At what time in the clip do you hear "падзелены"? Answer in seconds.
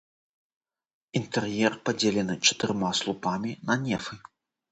1.89-2.35